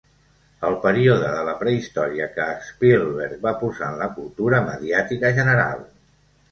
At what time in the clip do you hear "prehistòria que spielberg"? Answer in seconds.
1.59-3.47